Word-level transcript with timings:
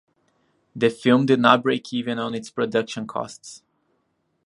The 0.75 0.89
film 0.89 1.27
did 1.27 1.39
not 1.39 1.61
break 1.61 1.93
even 1.93 2.17
on 2.17 2.33
its 2.33 2.49
production 2.49 3.05
costs. 3.05 3.61